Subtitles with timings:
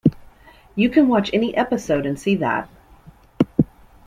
[0.73, 2.67] You can watch any episode and see that.